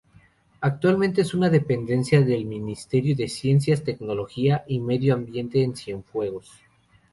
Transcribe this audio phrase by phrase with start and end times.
[0.61, 6.49] Actualmente es una dependencia del Ministerio de Ciencias, Tecnología y Medio Ambiente en Cienfuegos.